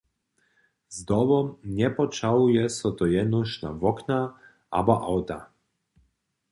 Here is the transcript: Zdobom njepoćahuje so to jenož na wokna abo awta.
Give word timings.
Zdobom 0.95 1.47
njepoćahuje 1.79 2.65
so 2.77 2.89
to 3.01 3.11
jenož 3.13 3.51
na 3.67 3.75
wokna 3.85 4.19
abo 4.81 4.95
awta. 5.13 5.39